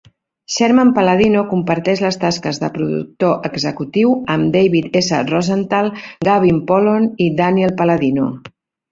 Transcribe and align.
Sherman-Palladino 0.51 1.41
comparteix 1.49 1.99
les 2.05 2.15
tasques 2.23 2.59
de 2.63 2.69
productor 2.77 3.45
executiu 3.49 4.13
amb 4.35 4.49
David 4.55 4.97
S 5.01 5.19
Rosenthal, 5.27 5.91
Gavin 6.29 6.57
Polone 6.73 7.11
i 7.27 7.29
Daniel 7.43 7.75
Palladino. 7.83 8.27